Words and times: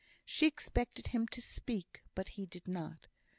She 0.25 0.47
expected 0.47 1.05
him 1.09 1.27
to 1.27 1.43
speak, 1.43 2.01
but 2.15 2.29
he 2.29 2.47
did 2.47 2.67
not. 2.67 3.05